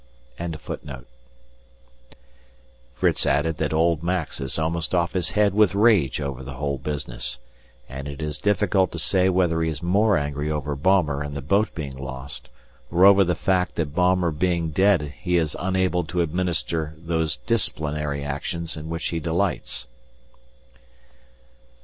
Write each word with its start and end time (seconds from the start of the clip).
]Fritz 2.95 3.23
added 3.27 3.57
that 3.57 3.71
old 3.71 4.01
Max 4.01 4.41
is 4.41 4.57
almost 4.57 4.95
off 4.95 5.13
his 5.13 5.29
head 5.29 5.53
with 5.53 5.75
rage 5.75 6.19
over 6.19 6.43
the 6.43 6.53
whole 6.55 6.79
business, 6.79 7.37
and 7.87 8.07
it 8.07 8.19
is 8.19 8.39
difficult 8.39 8.91
to 8.91 8.97
say 8.97 9.29
whether 9.29 9.61
he 9.61 9.69
is 9.69 9.83
more 9.83 10.17
angry 10.17 10.49
over 10.49 10.75
Baumer 10.75 11.21
and 11.21 11.35
the 11.35 11.41
boat 11.43 11.75
being 11.75 11.95
lost, 11.95 12.49
or 12.89 13.05
over 13.05 13.23
the 13.23 13.35
fact 13.35 13.75
that 13.75 13.93
Baumer 13.93 14.31
being 14.31 14.71
dead 14.71 15.13
he 15.21 15.35
is 15.37 15.55
unable 15.59 16.03
to 16.05 16.21
administer 16.21 16.95
those 16.97 17.37
"disciplinary 17.37 18.23
actions" 18.25 18.75
in 18.75 18.89
which 18.89 19.05
he 19.09 19.19
delights. 19.19 19.85